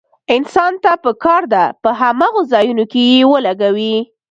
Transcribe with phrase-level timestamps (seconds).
[0.35, 3.95] انسان ته پکار ده په هماغو ځايونو کې يې ولګوي.